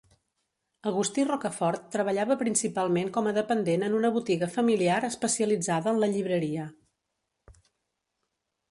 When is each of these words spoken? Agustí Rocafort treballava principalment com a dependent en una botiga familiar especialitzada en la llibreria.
Agustí 0.91 1.25
Rocafort 1.27 1.83
treballava 1.95 2.37
principalment 2.39 3.13
com 3.19 3.29
a 3.29 3.35
dependent 3.39 3.87
en 3.89 3.99
una 3.99 4.13
botiga 4.17 4.51
familiar 4.57 4.97
especialitzada 5.11 5.95
en 5.97 6.03
la 6.07 6.13
llibreria. 6.17 6.69